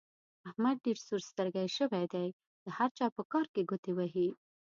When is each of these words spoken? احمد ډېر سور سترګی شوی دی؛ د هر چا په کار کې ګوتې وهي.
احمد 0.47 0.77
ډېر 0.85 0.97
سور 1.05 1.21
سترګی 1.29 1.67
شوی 1.77 2.05
دی؛ 2.13 2.27
د 2.63 2.65
هر 2.77 2.89
چا 2.97 3.05
په 3.15 3.23
کار 3.31 3.45
کې 3.53 3.67
ګوتې 3.69 3.91
وهي. 3.95 4.29